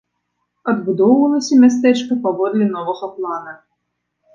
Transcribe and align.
Адбудоўвалася 0.73 1.59
мястэчка 1.67 2.13
паводле 2.27 2.65
новага 2.77 3.15
плана. 3.15 3.61